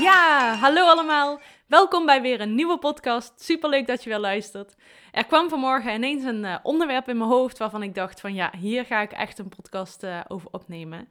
[0.00, 1.40] Ja, hallo allemaal.
[1.66, 3.40] Welkom bij weer een nieuwe podcast.
[3.40, 4.74] Superleuk dat je weer luistert.
[5.12, 8.52] Er kwam vanmorgen ineens een eh, onderwerp in mijn hoofd waarvan ik dacht van ja,
[8.58, 11.08] hier ga ik echt een podcast eh, over opnemen.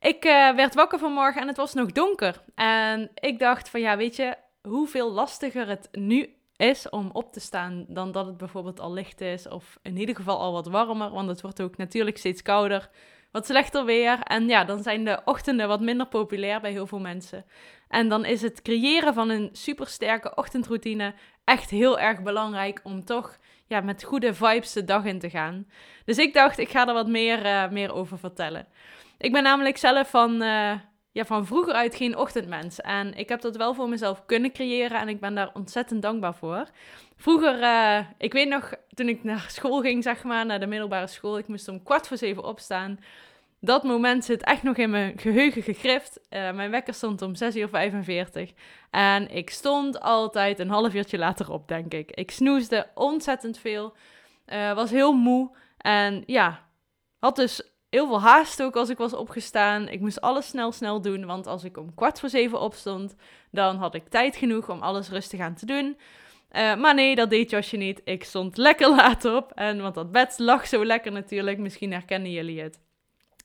[0.00, 2.42] Ik eh, werd wakker vanmorgen en het was nog donker.
[2.54, 7.40] En ik dacht van ja, weet je, hoeveel lastiger het nu is om op te
[7.40, 9.48] staan dan dat het bijvoorbeeld al licht is.
[9.48, 12.90] Of in ieder geval al wat warmer, want het wordt ook natuurlijk steeds kouder.
[13.34, 14.18] Wat slechter weer.
[14.18, 17.44] En ja, dan zijn de ochtenden wat minder populair bij heel veel mensen.
[17.88, 21.14] En dan is het creëren van een supersterke ochtendroutine
[21.44, 25.66] echt heel erg belangrijk om toch ja, met goede vibes de dag in te gaan.
[26.04, 28.66] Dus ik dacht, ik ga er wat meer, eh, meer over vertellen.
[29.18, 30.72] Ik ben namelijk zelf van, eh,
[31.12, 32.80] ja, van vroeger uit geen ochtendmens.
[32.80, 36.34] En ik heb dat wel voor mezelf kunnen creëren en ik ben daar ontzettend dankbaar
[36.34, 36.68] voor.
[37.16, 41.06] Vroeger, eh, ik weet nog, toen ik naar school ging, zeg maar, naar de middelbare
[41.06, 42.98] school, ik moest om kwart voor zeven opstaan.
[43.64, 46.20] Dat moment zit echt nog in mijn geheugen gegrift.
[46.28, 48.50] Eh, mijn wekker stond om 6 uur 45.
[48.90, 52.10] En ik stond altijd een half uurtje later op, denk ik.
[52.10, 53.94] Ik snoesde ontzettend veel.
[54.44, 55.56] eh, was heel moe.
[55.78, 56.68] En ja,
[57.18, 59.88] had dus heel veel haast ook als ik was opgestaan.
[59.88, 61.26] Ik moest alles snel, snel doen.
[61.26, 63.16] Want als ik om kwart voor zeven opstond,
[63.50, 65.98] dan had ik tijd genoeg om alles rustig aan te doen.
[66.48, 68.00] Eh, maar nee, dat deed Josje niet.
[68.04, 69.52] Ik stond lekker laat op.
[69.52, 71.58] En, want dat bed lag zo lekker natuurlijk.
[71.58, 72.82] Misschien herkennen jullie het.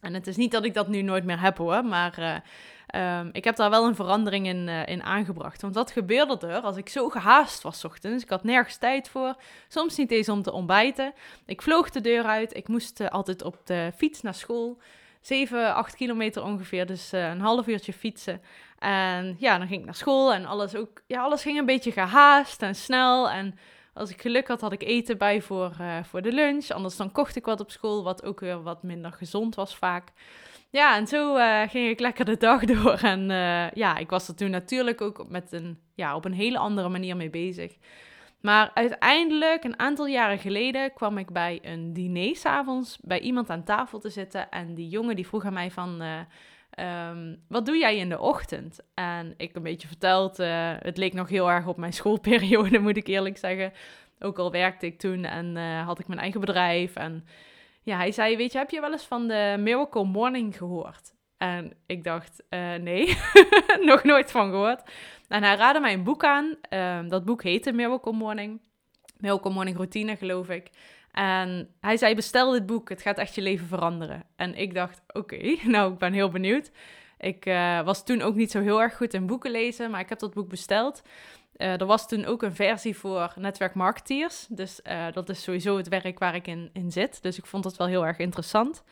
[0.01, 1.85] En het is niet dat ik dat nu nooit meer heb hoor.
[1.85, 2.35] Maar eh,
[2.87, 5.61] ehm, ik heb daar wel een verandering in, eh, in aangebracht.
[5.61, 8.23] Want wat gebeurde er als ik zo gehaast was ochtends?
[8.23, 9.35] Ik had nergens tijd voor.
[9.67, 11.13] Soms niet eens om te ontbijten.
[11.45, 12.55] Ik vloog de deur uit.
[12.55, 14.77] Ik moest eh, altijd op de fiets naar school.
[15.21, 16.85] 7, 8 kilometer ongeveer.
[16.85, 18.41] Dus een half uurtje fietsen.
[18.79, 20.33] En ja, dan ging ik naar school.
[20.33, 23.29] En alles, ook, ja, alles ging een beetje gehaast en snel.
[23.29, 23.59] En
[23.93, 26.69] als ik geluk had, had ik eten bij voor, eh, voor de lunch.
[26.69, 30.11] Anders dan kocht ik wat op school, wat ook weer wat minder gezond was vaak.
[30.69, 32.99] Ja, en zo eh, ging ik lekker de dag door.
[33.01, 36.57] En eh, ja, ik was er toen natuurlijk ook met een, ja, op een hele
[36.57, 37.77] andere manier mee bezig.
[38.41, 43.63] Maar uiteindelijk, een aantal jaren geleden, kwam ik bij een diner s'avonds bij iemand aan
[43.63, 44.49] tafel te zitten.
[44.49, 46.01] En die jongen die vroeg aan mij van,
[46.79, 48.79] eh, ehm, wat doe jij in de ochtend?
[48.93, 52.97] En ik een beetje verteld, eh, het leek nog heel erg op mijn schoolperiode, moet
[52.97, 53.73] ik eerlijk zeggen.
[54.19, 56.95] Ook al werkte ik toen en eh, had ik mijn eigen bedrijf.
[56.95, 57.25] En
[57.83, 61.13] ja, hij zei, weet je, heb je wel eens van de Miracle Morning gehoord?
[61.37, 63.17] En ik dacht, eh, nee,
[63.91, 64.83] nog nooit van gehoord.
[65.27, 66.55] En hij raadde mij een boek aan.
[66.61, 68.61] Ehm, dat boek heette Miracle Morning.
[69.17, 70.69] Miracle Morning Routine, geloof ik.
[71.11, 74.23] En hij zei, bestel dit boek, het gaat echt je leven veranderen.
[74.35, 76.71] En ik dacht, oké, nou, ik ben heel benieuwd.
[77.19, 80.09] Ik eh, was toen ook niet zo heel erg goed in boeken lezen, maar ik
[80.09, 81.01] heb dat boek besteld.
[81.55, 84.45] Eh, er was toen ook een versie voor netwerkmarketeers.
[84.49, 87.21] Dus eh, dat is sowieso het werk waar ik in, in zit.
[87.21, 88.83] Dus ik vond dat wel heel erg interessant.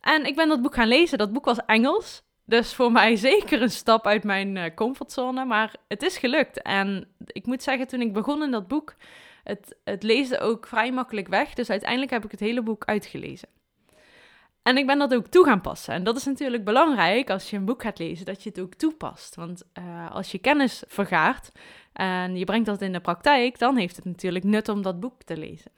[0.00, 1.18] En ik ben dat boek gaan lezen.
[1.18, 2.22] Dat boek was Engels.
[2.44, 5.44] Dus voor mij zeker een stap uit mijn comfortzone.
[5.44, 6.62] Maar het is gelukt.
[6.62, 8.94] En ik moet zeggen, toen ik begon in dat boek,
[9.50, 11.54] het, het leesde ook vrij makkelijk weg.
[11.54, 13.48] Dus uiteindelijk heb ik het hele boek uitgelezen.
[14.62, 15.94] En ik ben dat ook toe gaan passen.
[15.94, 18.74] En dat is natuurlijk belangrijk als je een boek gaat lezen, dat je het ook
[18.74, 19.34] toepast.
[19.34, 21.50] Want eh, als je kennis vergaart
[21.92, 25.22] en je brengt dat in de praktijk, dan heeft het natuurlijk nut om dat boek
[25.22, 25.70] te lezen.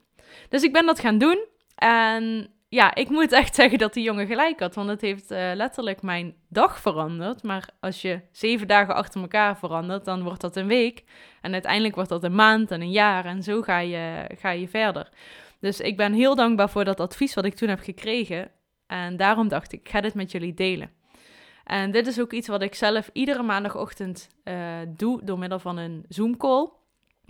[0.49, 1.45] Dus ik ben dat gaan doen.
[1.75, 4.75] En ja, ik moet echt zeggen dat die jongen gelijk had.
[4.75, 7.43] Want het heeft eh, letterlijk mijn dag veranderd.
[7.43, 11.03] Maar als je zeven dagen achter elkaar verandert, dan wordt dat een week.
[11.41, 13.25] En uiteindelijk wordt dat een maand en een jaar.
[13.25, 15.09] En zo ga je, ga je verder.
[15.59, 18.51] Dus ik ben heel dankbaar voor dat advies wat ik toen heb gekregen.
[18.87, 20.91] En daarom dacht ik, ik ga dit met jullie delen.
[21.63, 24.55] En dit is ook iets wat ik zelf iedere maandagochtend eh,
[24.87, 26.69] doe door middel van een Zoom-call.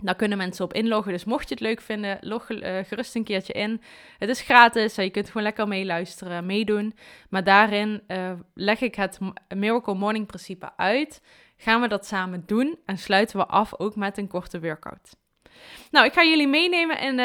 [0.02, 1.12] Daar kunnen mensen op inloggen.
[1.12, 3.82] Dus mocht je het leuk vinden, log eh, gerust een keertje in.
[4.18, 4.94] Het is gratis.
[4.94, 6.94] Je kunt gewoon lekker meeluisteren, meedoen.
[7.28, 9.18] Maar daarin eh, leg ik het
[9.54, 11.22] Miracle Morning principe uit.
[11.56, 15.16] Gaan we dat samen doen en sluiten we af ook met een korte workout.
[15.90, 17.16] Nou, ik ga jullie meenemen in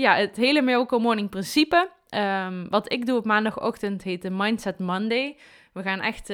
[0.00, 1.90] ja, het hele Miracle Morning principe.
[2.14, 5.36] Um, wat ik doe op maandagochtend heet de Mindset Monday.
[5.72, 6.28] We gaan echt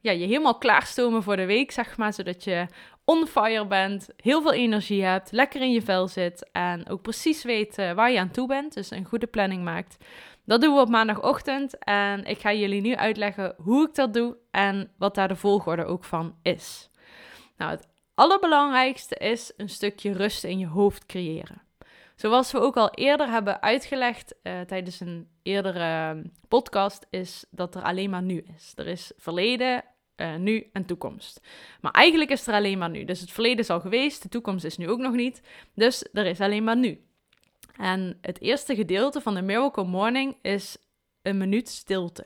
[0.00, 2.66] ja, je helemaal klaarstomen voor de week, zeg maar, zodat je
[3.04, 7.42] on fire bent, heel veel energie hebt, lekker in je vel zit en ook precies
[7.42, 8.74] weet uh, waar je aan toe bent.
[8.74, 9.96] Dus een goede planning maakt.
[10.44, 14.36] Dat doen we op maandagochtend en ik ga jullie nu uitleggen hoe ik dat doe
[14.50, 16.90] en wat daar de volgorde ook van is.
[17.56, 21.62] Nou, het allerbelangrijkste is een stukje rust in je hoofd creëren.
[22.20, 27.74] Zoals we ook al eerder hebben uitgelegd uh, tijdens een eerdere ehm, podcast, is dat
[27.74, 28.72] er alleen maar nu is.
[28.76, 29.84] Er is verleden,
[30.20, 31.40] uh, nu en toekomst.
[31.80, 33.04] Maar eigenlijk is er alleen maar nu.
[33.04, 35.42] Dus het verleden is al geweest, de toekomst is nu ook nog niet.
[35.74, 37.04] Dus er is alleen maar nu.
[37.76, 40.76] En het eerste gedeelte van de Miracle Morning is
[41.22, 42.24] een minuut stilte.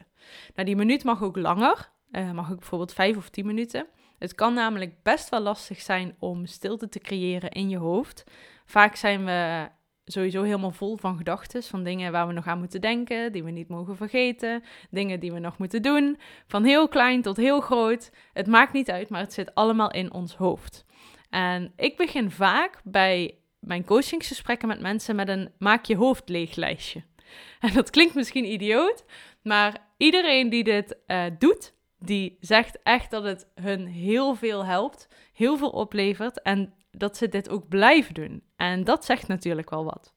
[0.55, 1.93] Nou, die minuut mag ook langer.
[2.11, 3.87] Uh, mag ook bijvoorbeeld vijf of tien minuten.
[4.19, 8.25] Het kan namelijk best wel lastig zijn om stilte te creëren in je hoofd.
[8.65, 9.69] Vaak zijn we
[10.05, 13.51] sowieso helemaal vol van gedachten, van dingen waar we nog aan moeten denken, die we
[13.51, 18.11] niet mogen vergeten, dingen die we nog moeten doen, van heel klein tot heel groot.
[18.33, 20.85] Het maakt niet uit, maar het zit allemaal in ons hoofd.
[21.31, 26.55] En ik begin vaak bij mijn coachingsgesprekken met mensen met een maak je hoofd leeg
[26.55, 27.03] lijstje.
[27.61, 29.05] En dat klinkt misschien idioot,
[29.43, 35.09] maar iedereen die dit uh, doet, die zegt echt dat het hun heel veel helpt,
[35.33, 38.43] heel veel oplevert en dat ze dit ook blijven doen.
[38.57, 40.15] En dat zegt natuurlijk wel wat.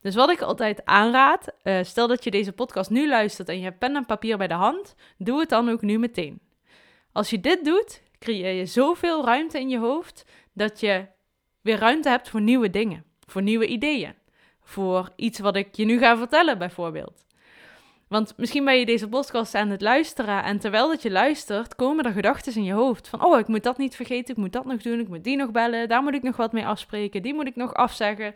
[0.00, 3.64] Dus wat ik altijd aanraad, uh, stel dat je deze podcast nu luistert en je
[3.64, 6.40] hebt pen en papier bij de hand, doe het dan ook nu meteen.
[7.12, 11.06] Als je dit doet, creëer je zoveel ruimte in je hoofd dat je
[11.60, 14.14] weer ruimte hebt voor nieuwe dingen, voor nieuwe ideeën,
[14.62, 17.24] voor iets wat ik je nu ga vertellen bijvoorbeeld.
[18.10, 22.04] Want misschien ben je deze podcast aan het luisteren en terwijl dat je luistert, komen
[22.04, 24.64] er gedachten in je hoofd van, oh, ik moet dat niet vergeten, ik moet dat
[24.64, 27.34] nog doen, ik moet die nog bellen, daar moet ik nog wat mee afspreken, die
[27.34, 28.34] moet ik nog afzeggen,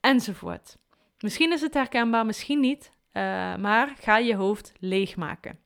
[0.00, 0.76] enzovoort.
[1.18, 3.22] Misschien is het herkenbaar, misschien niet, uh,
[3.56, 5.58] maar ga je hoofd leegmaken.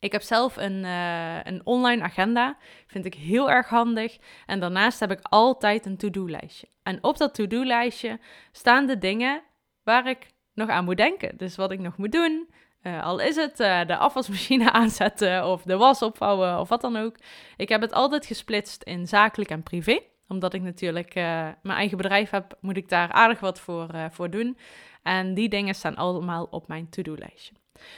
[0.00, 4.18] Ik heb zelf een, uh, een online agenda, vind ik heel erg handig.
[4.46, 6.66] En daarnaast heb ik altijd een to-do-lijstje.
[6.82, 8.18] En op dat to-do-lijstje
[8.52, 9.42] staan de dingen
[9.82, 11.36] waar ik nog aan moet denken.
[11.36, 12.48] Dus wat ik nog moet doen,
[12.82, 16.96] uh, al is het uh, de afwasmachine aanzetten of de was opvouwen of wat dan
[16.96, 17.16] ook.
[17.56, 20.00] Ik heb het altijd gesplitst in zakelijk en privé.
[20.28, 21.22] Omdat ik natuurlijk uh,
[21.62, 24.56] mijn eigen bedrijf heb, moet ik daar aardig wat voor, voor doen.
[25.02, 27.54] En die dingen staan allemaal op mijn to-do-lijstje.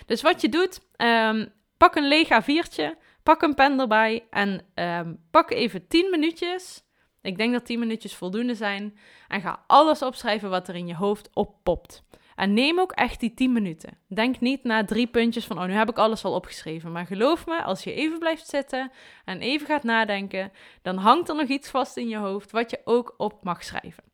[0.06, 5.20] Dus wat je doet, um, pak een leeg A4'tje, pak een pen erbij en um,
[5.31, 6.82] pak even 10 minuutjes.
[7.22, 8.98] Ik denk dat 10 minuutjes voldoende zijn.
[9.28, 12.02] En ga alles opschrijven wat er in je hoofd oppopt.
[12.36, 13.98] En neem ook echt die 10 minuten.
[14.08, 16.92] Denk niet na drie puntjes van, oh, nu heb ik alles al opgeschreven.
[16.92, 18.90] Maar geloof me, als je even blijft zitten
[19.25, 20.52] en even gaat nadenken,
[20.82, 24.04] dan hangt er nog iets vast in je hoofd wat je ook op mag schrijven.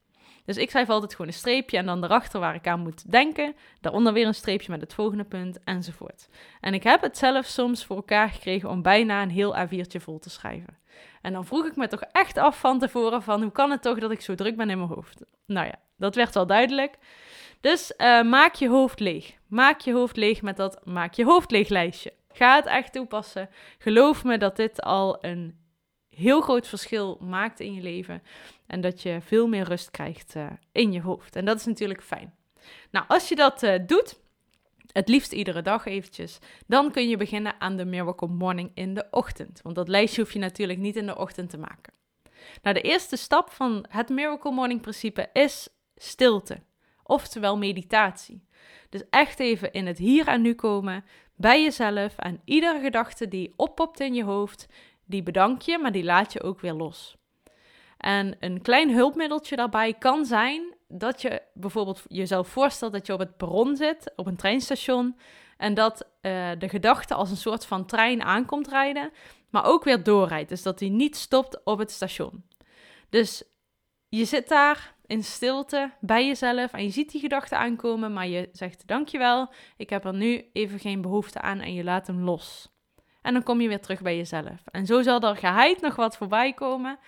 [0.45, 3.55] Dus ik schrijf altijd gewoon een streepje en dan erachter waar ik aan moet denken.
[3.81, 6.29] Daaronder weer een streepje met het volgende punt enzovoort.
[6.61, 10.19] En ik heb het zelf soms voor elkaar gekregen om bijna een heel A4'tje vol
[10.19, 10.79] te schrijven.
[11.23, 13.99] En dan vroeg ik me toch echt af van tevoren van hoe kan het toch
[13.99, 15.23] dat ik zo druk ben in mijn hoofd?
[15.47, 16.99] Nou ja, dat werd wel duidelijk.
[17.61, 19.35] Dus uh, maak je hoofd leeg.
[19.47, 22.13] Maak je hoofd leeg met dat maak je hoofd leeg lijstje.
[22.33, 23.49] Ga het echt toepassen.
[23.79, 25.59] Geloof me dat dit al een
[26.09, 28.23] heel groot verschil maakt in je leven.
[28.67, 31.37] En dat je veel meer rust krijgt uh, in je hoofd.
[31.37, 32.35] En dat is natuurlijk fijn.
[32.91, 34.21] Nou, als je dat uh, doet,
[34.93, 39.07] het liefst iedere dag eventjes, dan kun je beginnen aan de Miracle Morning in de
[39.11, 39.61] ochtend.
[39.63, 41.93] Want dat lijstje hoef je natuurlijk niet in de ochtend te maken.
[42.63, 46.63] Nou, de eerste stap van het Miracle Morning principe is stilte
[47.11, 48.45] oftewel meditatie.
[48.89, 51.05] Dus echt even in het hier en nu komen,
[51.37, 54.67] bij jezelf en iedere gedachte die oppopt in je hoofd,
[55.05, 57.17] die bedank je, maar die laat je ook weer los.
[57.97, 63.19] En een klein hulpmiddeltje daarbij kan zijn dat je bijvoorbeeld jezelf voorstelt dat je op
[63.19, 65.17] het perron zit, op een treinstation,
[65.57, 69.13] en dat uh, de gedachte als een soort van trein aankomt rijden,
[69.51, 70.49] maar ook weer doorrijdt.
[70.49, 72.45] Dus dat hij niet stopt op het station.
[73.09, 73.45] Dus
[74.09, 78.49] je zit daar in stilte bij jezelf en je ziet die gedachten aankomen, maar je
[78.53, 82.69] zegt dankjewel, ik heb er nu even geen behoefte aan en je laat hem los.
[83.23, 84.63] En dan kom je weer terug bij jezelf.
[84.71, 86.99] En zo zal er geheid nog wat voorbij komen,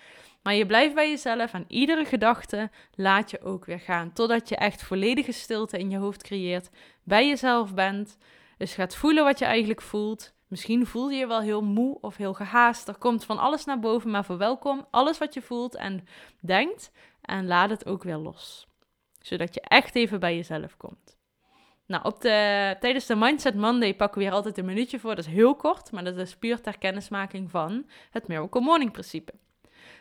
[0.41, 4.55] maar je blijft bij jezelf en iedere gedachte laat je ook weer gaan, totdat je
[4.55, 6.69] echt volledige stilte in je hoofd creëert,
[7.03, 8.17] bij jezelf bent,
[8.57, 10.33] dus gaat voelen wat je eigenlijk voelt.
[10.47, 12.87] Misschien voel je je wel heel moe of heel gehaast.
[12.87, 16.07] Er komt van alles naar boven, maar verwelkom alles wat je voelt en
[16.41, 16.91] denkt
[17.23, 18.67] en laat het ook weer los.
[19.21, 21.17] Zodat je echt even bij jezelf komt.
[21.85, 25.15] Nou, op de, tijdens de Mindset Monday pakken we hier altijd een minuutje voor.
[25.15, 29.33] Dat is heel kort, maar dat is puur ter kennismaking van het Miracle Morning principe.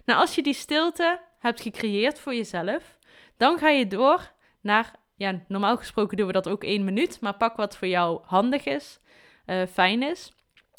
[0.05, 2.99] Nou, als je die stilte hebt gecreëerd voor jezelf,
[3.37, 7.37] dan ga je door naar, ja, normaal gesproken doen we dat ook één minuut, maar
[7.37, 9.01] pak wat voor jou handig is,
[9.47, 10.33] uh, fijn is.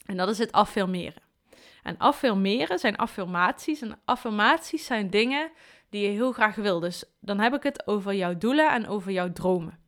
[0.05, 1.21] En dat is het affirmeren.
[1.83, 3.81] En affirmeren zijn affirmaties.
[3.81, 5.51] En affirmaties zijn dingen
[5.93, 6.79] die je heel graag wil.
[6.79, 9.79] Dus dan heb ik het over jouw doelen en over jouw dromen.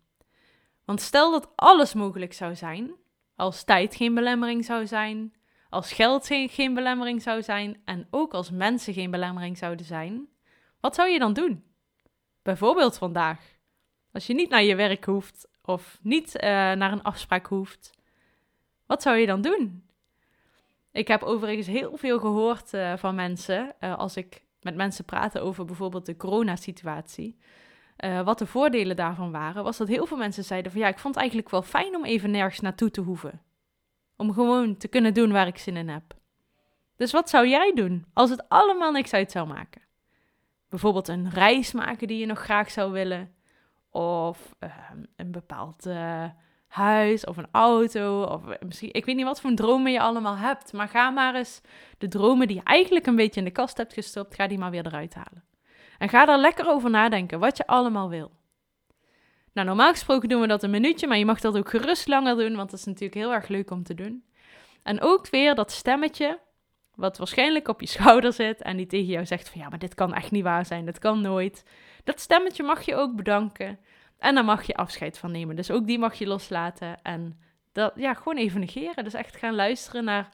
[0.83, 2.91] Want stel dat alles mogelijk zou zijn,
[3.35, 5.33] als tijd geen belemmering zou zijn,
[5.69, 10.27] als geld geen belemmering zou zijn en ook als mensen geen belemmering zouden zijn,
[10.79, 11.63] wat zou je dan doen?
[12.41, 13.39] Bijvoorbeeld vandaag,
[14.11, 17.91] als je niet naar je werk hoeft of niet eh, naar een afspraak hoeft,
[18.85, 19.89] wat zou je dan doen?
[20.91, 25.39] Ik heb overigens heel veel gehoord uh, van mensen uh, als ik met mensen praatte
[25.39, 27.37] over bijvoorbeeld de coronasituatie.
[27.99, 30.99] Uh, wat de voordelen daarvan waren, was dat heel veel mensen zeiden van ja, ik
[30.99, 33.41] vond het eigenlijk wel fijn om even nergens naartoe te hoeven.
[34.17, 36.03] Om gewoon te kunnen doen waar ik zin in heb.
[36.95, 39.81] Dus wat zou jij doen als het allemaal niks uit zou maken?
[40.69, 43.35] Bijvoorbeeld een reis maken die je nog graag zou willen.
[43.89, 44.69] Of uh,
[45.15, 46.25] een bepaald uh,
[46.75, 48.23] huis of een auto.
[48.23, 50.73] Of misschien, ik weet niet wat voor dromen je allemaal hebt.
[50.73, 51.61] Maar ga maar eens
[51.97, 54.71] de dromen die je eigenlijk een beetje in de kast hebt gestopt, ga die maar
[54.71, 55.43] weer eruit halen.
[55.97, 58.31] En ga er lekker over nadenken wat je allemaal wil.
[59.53, 62.35] Nou, normaal gesproken doen we dat een minuutje, maar je mag dat ook gerust langer
[62.37, 64.23] doen, want dat is natuurlijk heel erg leuk om te doen.
[64.83, 66.39] En ook weer dat stemmetje,
[66.95, 69.95] wat waarschijnlijk op je schouder zit en die tegen jou zegt van ja, maar dit
[69.95, 71.63] kan echt niet waar zijn, dit kan nooit.
[72.03, 73.79] Dat stemmetje mag je ook bedanken
[74.17, 75.55] en dan mag je afscheid van nemen.
[75.55, 77.39] Dus ook die mag je loslaten en
[77.71, 79.03] dat, ja, gewoon even negeren.
[79.03, 80.29] Dus echt gaan luisteren naar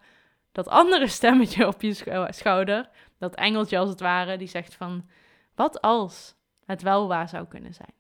[0.52, 5.10] dat andere stemmetje op je schouder, dat engeltje als het ware, die zegt van
[5.56, 6.36] wat als
[6.66, 7.94] het wel waar zou kunnen zijn.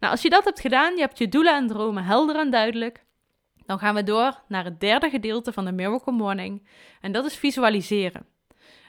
[0.00, 3.04] Nou, als je dat hebt gedaan, je hebt je doelen en dromen helder en duidelijk,
[3.66, 6.68] dan gaan we door naar het derde gedeelte van de Miracle Morning.
[7.00, 8.26] En dat is visualiseren.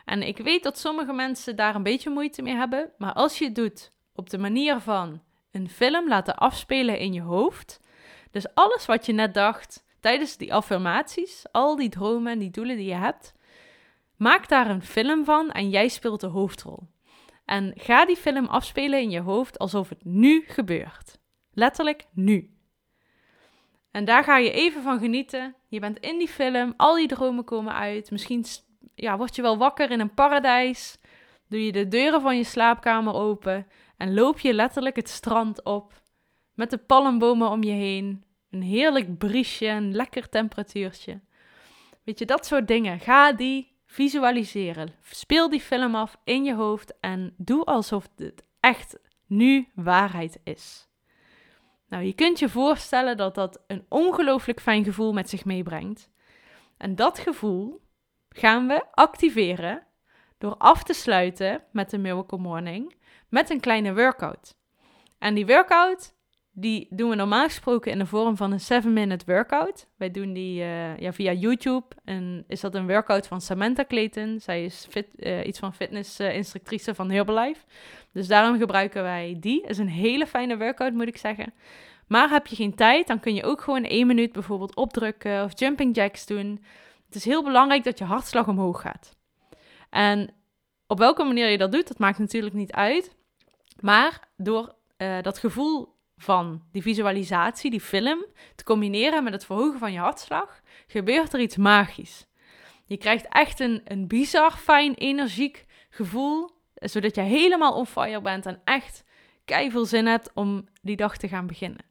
[0.05, 3.45] En ik weet dat sommige mensen daar een beetje moeite mee hebben, maar als je
[3.45, 7.79] het doet op de manier van een film laten afspelen in je hoofd,
[8.31, 12.77] dus alles wat je net dacht tijdens die affirmaties, al die dromen en die doelen
[12.77, 13.33] die je hebt,
[14.17, 16.87] maak daar een film van en jij speelt de hoofdrol.
[17.45, 21.19] En ga die film afspelen in je hoofd alsof het nu gebeurt.
[21.53, 22.53] Letterlijk nu.
[23.91, 25.55] En daar ga je even van genieten.
[25.67, 28.11] Je bent in die film, al die dromen komen uit.
[28.11, 28.45] Misschien
[28.95, 30.97] ja, word je wel wakker in een paradijs.
[31.47, 33.67] Doe je de deuren van je slaapkamer open
[33.99, 36.01] en loop je letterlijk het strand op.
[36.53, 38.23] Met de palmbomen om je heen.
[38.51, 41.19] Een heerlijk briesje, een lekker temperatuurtje.
[42.03, 42.99] Weet je, dat soort dingen.
[42.99, 44.93] Ga die visualiseren.
[45.01, 50.87] Speel die film af in je hoofd en doe alsof het echt nu waarheid is.
[51.87, 56.09] Nou, je kunt je voorstellen dat dat een ongelooflijk fijn gevoel met zich meebrengt.
[56.77, 57.81] En dat gevoel
[58.29, 59.83] gaan we activeren
[60.39, 62.95] door af te sluiten met de Miracle Morning
[63.29, 64.55] met een kleine workout.
[65.17, 66.13] En die workout
[66.59, 69.87] die doen we normaal gesproken in de vorm van een 7-minute workout.
[69.97, 71.85] Wij doen die uh, ja, via YouTube.
[72.03, 74.39] En is dat een workout van Samantha Clayton.
[74.39, 77.61] Zij is fit, uh, iets van fitnessinstructrice uh, van Herbalife.
[78.13, 79.67] Dus daarom gebruiken wij die.
[79.67, 81.53] is een hele fijne workout, moet ik zeggen.
[82.07, 85.59] Maar heb je geen tijd, dan kun je ook gewoon één minuut bijvoorbeeld opdrukken of
[85.59, 86.63] jumping jacks doen.
[87.05, 89.17] Het is heel belangrijk dat je hartslag omhoog gaat.
[89.89, 90.33] En
[90.87, 93.15] op welke manier je dat doet, dat maakt natuurlijk niet uit.
[93.79, 99.79] Maar door uh, dat gevoel van die visualisatie, die film, te combineren met het verhogen
[99.79, 102.27] van je hartslag, gebeurt er iets magisch.
[102.85, 108.45] Je krijgt echt een, een bizar, fijn, energiek gevoel, zodat je helemaal on fire bent
[108.45, 109.03] en echt
[109.45, 111.85] veel zin hebt om die dag te gaan beginnen.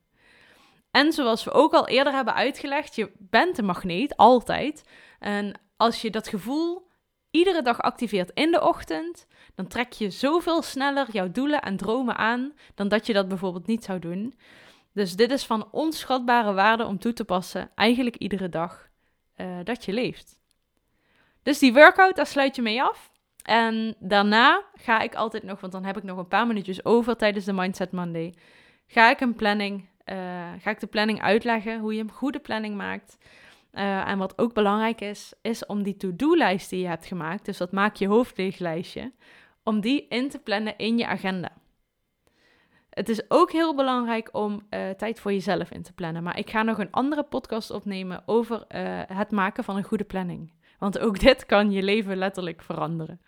[0.91, 4.89] En zoals we ook al eerder hebben uitgelegd, je bent een magneet, altijd.
[5.19, 6.88] En als je dat gevoel
[7.31, 12.17] iedere dag activeert in de ochtend, dan trek je zoveel sneller jouw doelen en dromen
[12.17, 14.39] aan dan dat je dat bijvoorbeeld niet zou doen.
[14.93, 18.89] Dus dit is van onschatbare waarde om toe te passen, eigenlijk iedere dag
[19.37, 20.41] uh, dat je leeft.
[21.43, 23.11] Dus die workout, daar sluit je mee af.
[23.43, 27.17] En daarna ga ik altijd nog, want dan heb ik nog een paar minuutjes over
[27.17, 28.35] tijdens de Mindset Monday,
[28.87, 30.17] ga ik een planning, uh,
[30.59, 33.19] ga ik de planning uitleggen, hoe je een goede planning maakt.
[33.73, 37.57] Uh, en wat ook belangrijk is, is om die to-do-lijst die je hebt gemaakt, dus
[37.57, 39.13] dat maak je hoofdleeglijstje,
[39.63, 41.53] om die in te plannen in je agenda.
[42.91, 46.23] Het is ook heel belangrijk om uh, tijd voor jezelf in te plannen.
[46.23, 50.05] Maar ik ga nog een andere podcast opnemen over uh, het maken van een goede
[50.05, 50.53] planning.
[50.79, 53.21] Want ook dit kan je leven letterlijk veranderen.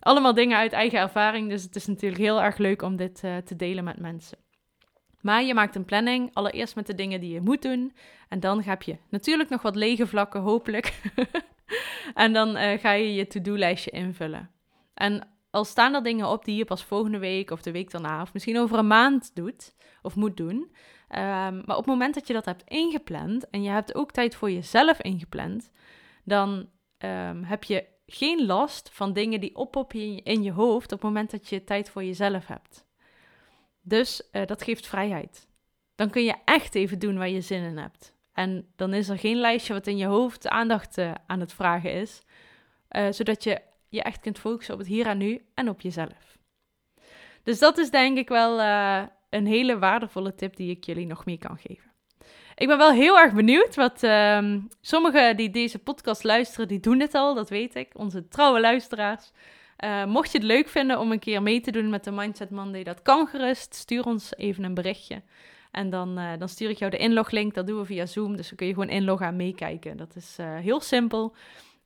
[0.00, 3.56] Allemaal dingen uit eigen ervaring, dus het is natuurlijk heel erg leuk om dit te
[3.56, 4.38] delen met mensen.
[5.22, 7.92] Maar je maakt een planning, allereerst met de dingen die je moet doen.
[8.28, 11.00] En dan heb je natuurlijk nog wat lege vlakken, hopelijk.
[12.14, 14.50] en dan uh, ga je je to-do-lijstje invullen.
[14.94, 18.22] En al staan er dingen op die je pas volgende week of de week daarna,
[18.22, 20.56] of misschien over een maand doet of moet doen.
[20.56, 20.68] Um,
[21.66, 24.50] maar op het moment dat je dat hebt ingepland en je hebt ook tijd voor
[24.50, 25.70] jezelf ingepland,
[26.24, 31.08] dan um, heb je geen last van dingen die oppoppen in je hoofd op het
[31.08, 32.86] moment dat je tijd voor jezelf hebt.
[33.82, 35.48] Dus uh, dat geeft vrijheid.
[35.94, 38.14] dan kun je echt even doen waar je zin in hebt.
[38.32, 41.92] En dan is er geen lijstje wat in je hoofd aandacht uh, aan het vragen
[41.92, 42.22] is,
[42.90, 46.38] uh, zodat je je echt kunt focussen op het hier en nu en op jezelf.
[47.42, 48.60] Dus dat is denk ik wel
[49.30, 51.92] een hele waardevolle tip die ik jullie nog mee kan geven.
[52.54, 57.00] Ik ben wel heel erg benieuwd, wat uh, sommigen die deze podcast luisteren, die doen
[57.00, 59.30] het al, dat weet ik, onze trouwe luisteraars.
[59.84, 62.50] Uh, mocht je het leuk vinden om een keer mee te doen met de Mindset
[62.50, 63.74] Monday, dat kan gerust.
[63.74, 65.22] Stuur ons even een berichtje.
[65.70, 67.54] En dan, uh, dan stuur ik jou de inloglink.
[67.54, 68.36] Dat doen we via Zoom.
[68.36, 69.96] Dus dan kun je gewoon inloggen en meekijken.
[69.96, 71.34] Dat is uh, heel simpel.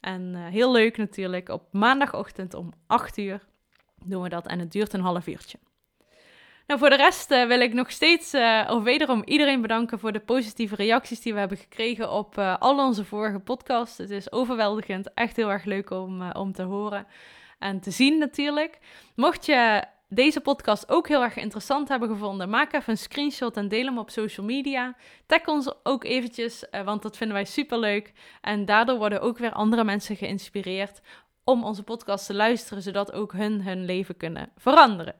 [0.00, 1.48] En heel leuk natuurlijk.
[1.48, 3.40] Op maandagochtend om 8 uur
[4.04, 4.46] doen we dat.
[4.46, 5.58] En het duurt een half uurtje.
[6.66, 10.20] Nou, voor de rest wil ik nog steeds, uh, of wederom iedereen bedanken voor de
[10.20, 13.98] positieve reacties die we hebben gekregen op uh, al onze vorige podcasts.
[13.98, 17.06] Het is overweldigend, echt heel erg leuk om, om te horen
[17.58, 18.78] en te zien natuurlijk.
[19.14, 23.68] Mocht je deze podcast ook heel erg interessant hebben gevonden, maak even een screenshot en
[23.68, 24.96] deel hem op social media.
[25.26, 28.12] Tag ons ook eventjes, want dat vinden wij super leuk.
[28.40, 31.00] En daardoor worden ook weer andere mensen geïnspireerd
[31.44, 35.14] om onze podcast te luisteren, zodat ook hun hun leven kunnen veranderen.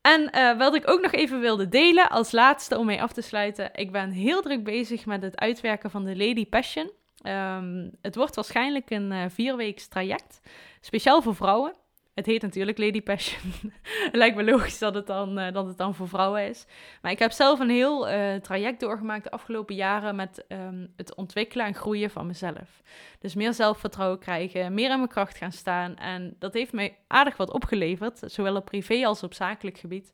[0.00, 3.20] En uh, wat ik ook nog even wilde delen als laatste om mee af te
[3.20, 3.70] sluiten.
[3.74, 6.90] Ik ben heel druk bezig met het uitwerken van de Lady Passion.
[7.26, 10.40] Um, het wordt waarschijnlijk een uh, vierweeks traject,
[10.80, 11.74] speciaal voor vrouwen.
[12.16, 13.72] Het heet natuurlijk Lady Passion.
[14.12, 16.66] lijkt me logisch dat het, dan, uh, dat het dan voor vrouwen is.
[17.02, 21.14] Maar ik heb zelf een heel uh, traject doorgemaakt de afgelopen jaren met um, het
[21.14, 22.82] ontwikkelen en groeien van mezelf.
[23.18, 25.96] Dus meer zelfvertrouwen krijgen, meer in mijn kracht gaan staan.
[25.96, 30.12] En dat heeft mij aardig wat opgeleverd, zowel op privé als op zakelijk gebied.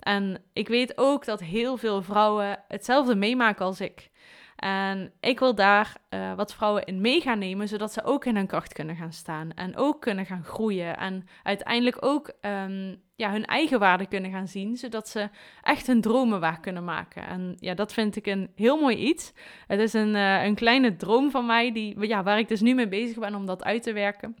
[0.00, 4.10] En ik weet ook dat heel veel vrouwen hetzelfde meemaken als ik.
[4.56, 8.36] En ik wil daar uh, wat vrouwen in mee gaan nemen, zodat ze ook in
[8.36, 13.30] hun kracht kunnen gaan staan en ook kunnen gaan groeien en uiteindelijk ook um, ja,
[13.30, 15.28] hun eigen waarde kunnen gaan zien, zodat ze
[15.62, 17.26] echt hun dromen waar kunnen maken.
[17.26, 19.32] En ja, dat vind ik een heel mooi iets.
[19.66, 22.74] Het is een, uh, een kleine droom van mij, die, ja, waar ik dus nu
[22.74, 24.36] mee bezig ben om dat uit te werken.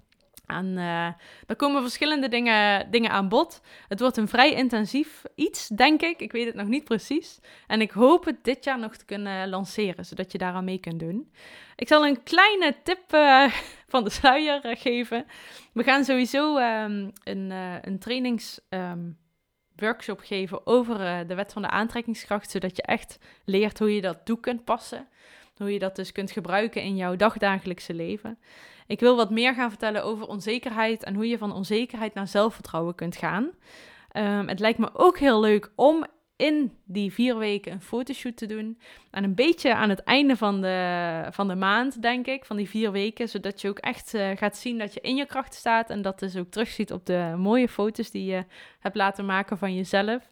[0.46, 1.06] En uh,
[1.46, 3.60] er komen verschillende dingen, dingen aan bod.
[3.88, 6.20] Het wordt een vrij intensief iets, denk ik.
[6.20, 7.38] Ik weet het nog niet precies.
[7.66, 11.00] En ik hoop het dit jaar nog te kunnen lanceren, zodat je daaraan mee kunt
[11.00, 11.32] doen.
[11.76, 13.52] Ik zal een kleine tip uh,
[13.92, 15.26] van de sluier uh, geven.
[15.72, 17.50] We gaan sowieso um, een,
[17.82, 23.94] een trainingsworkshop um, geven over de wet van de aantrekkingskracht, zodat je echt leert hoe
[23.94, 25.08] je dat toe kunt passen.
[25.56, 28.38] Hoe je dat dus kunt gebruiken in jouw dagdagelijkse leven.
[28.86, 32.94] Ik wil wat meer gaan vertellen over onzekerheid en hoe je van onzekerheid naar zelfvertrouwen
[32.94, 33.50] kunt gaan.
[34.12, 38.46] Um, het lijkt me ook heel leuk om in die vier weken een fotoshoot te
[38.46, 38.78] doen.
[39.10, 42.68] En een beetje aan het einde van de, van de maand, denk ik, van die
[42.68, 43.28] vier weken.
[43.28, 45.90] Zodat je ook echt uh, gaat zien dat je in je kracht staat.
[45.90, 48.44] En dat dus ook terugziet op de mooie foto's die je
[48.78, 50.30] hebt laten maken van jezelf.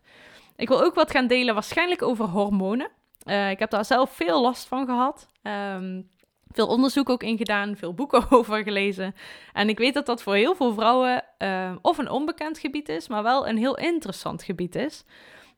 [0.56, 2.88] Ik wil ook wat gaan delen, waarschijnlijk over hormonen.
[3.24, 5.28] Uh, ik heb daar zelf veel last van gehad.
[5.42, 6.12] Um,
[6.54, 9.14] veel onderzoek ook in gedaan, veel boeken over gelezen.
[9.52, 13.08] En ik weet dat dat voor heel veel vrouwen uh, of een onbekend gebied is,
[13.08, 15.04] maar wel een heel interessant gebied is.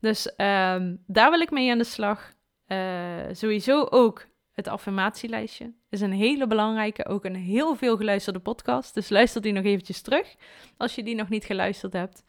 [0.00, 0.76] Dus uh,
[1.06, 2.34] daar wil ik mee aan de slag.
[2.68, 2.78] Uh,
[3.32, 8.94] sowieso ook het affirmatielijstje is een hele belangrijke, ook een heel veel geluisterde podcast.
[8.94, 10.34] Dus luister die nog eventjes terug
[10.76, 12.24] als je die nog niet geluisterd hebt.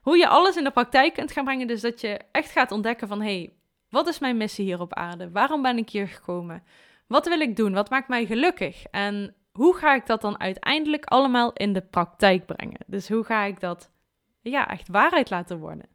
[0.00, 3.08] Hoe je alles in de praktijk kunt gaan brengen, dus dat je echt gaat ontdekken
[3.08, 3.52] van, hé, hey,
[3.90, 5.30] wat is mijn missie hier op aarde?
[5.30, 6.62] Waarom ben ik hier gekomen?
[7.06, 7.72] Wat wil ik doen?
[7.72, 8.84] Wat maakt mij gelukkig?
[8.84, 12.80] En hoe ga ik dat dan uiteindelijk allemaal in de praktijk brengen?
[12.86, 13.90] Dus hoe ga ik dat
[14.42, 15.88] ja, echt waarheid laten worden?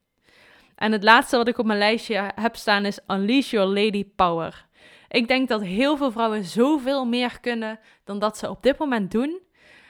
[0.75, 4.65] En het laatste wat ik op mijn lijstje heb staan is Unleash Your Lady Power.
[5.07, 9.11] Ik denk dat heel veel vrouwen zoveel meer kunnen dan dat ze op dit moment
[9.11, 9.41] doen.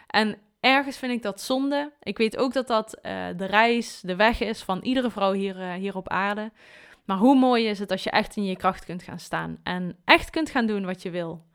[0.08, 1.92] En ergens vind ik dat zonde.
[2.02, 5.58] Ik weet ook dat dat uh, de reis, de weg is van iedere vrouw hier,
[5.60, 6.52] uh, hier op aarde.
[7.06, 9.98] Maar hoe mooi is het als je echt in je kracht kunt gaan staan en
[10.06, 11.46] echt kunt gaan doen wat je wil.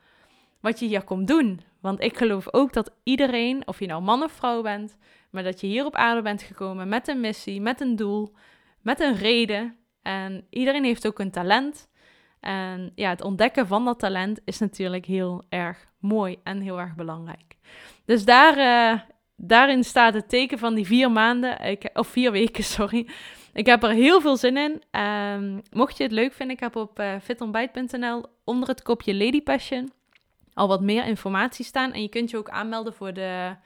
[0.60, 1.60] Wat je hier komt doen.
[1.80, 4.96] Want ik geloof ook dat iedereen, of je nou man of vrouw bent,
[5.30, 8.34] maar dat je hier op aarde bent gekomen met een missie, met een doel,
[8.80, 9.76] met een reden.
[10.02, 11.88] En iedereen heeft ook een talent.
[12.40, 16.94] En ja, het ontdekken van dat talent is natuurlijk heel erg mooi en heel erg
[16.94, 17.56] belangrijk.
[18.04, 19.00] Dus daar, uh,
[19.36, 23.08] daarin staat het teken van die vier maanden, of vier weken, sorry.
[23.52, 25.00] Ik heb er heel veel zin in.
[25.00, 29.42] Um, mocht je het leuk vinden, ik heb op uh, fitontbijt.nl onder het kopje Lady
[29.42, 29.92] Passion
[30.54, 31.92] al wat meer informatie staan.
[31.92, 33.56] En je kunt je ook aanmelden voor de...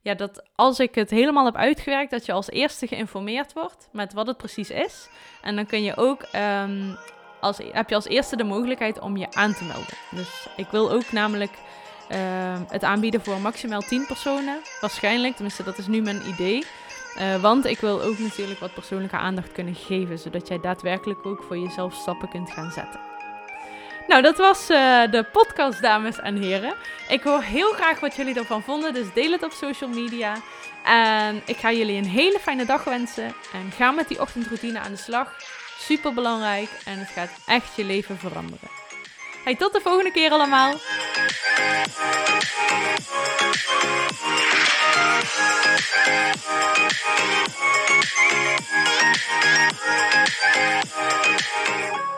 [0.00, 4.12] Ja, dat als ik het helemaal heb uitgewerkt, dat je als eerste geïnformeerd wordt met
[4.12, 5.08] wat het precies is.
[5.42, 6.26] En dan kun je ook...
[6.62, 6.96] Um,
[7.40, 9.96] als, heb je als eerste de mogelijkheid om je aan te melden.
[10.10, 11.52] Dus ik wil ook namelijk
[12.10, 14.60] uh, het aanbieden voor maximaal 10 personen.
[14.80, 16.64] Waarschijnlijk, tenminste dat is nu mijn idee.
[17.18, 21.42] Uh, want ik wil ook natuurlijk wat persoonlijke aandacht kunnen geven, zodat jij daadwerkelijk ook
[21.42, 23.00] voor jezelf stappen kunt gaan zetten.
[24.06, 26.74] Nou, dat was uh, de podcast, dames en heren.
[27.08, 30.34] Ik hoor heel graag wat jullie ervan vonden, dus deel het op social media.
[30.84, 33.34] En ik ga jullie een hele fijne dag wensen.
[33.52, 35.36] En ga met die ochtendroutine aan de slag.
[35.78, 38.68] Super belangrijk en het gaat echt je leven veranderen.
[39.44, 40.74] Hey, tot de volgende keer allemaal.
[45.04, 45.26] Thank
[52.08, 52.13] you.